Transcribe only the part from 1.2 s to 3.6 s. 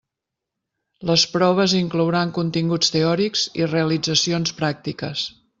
proves inclouran continguts teòrics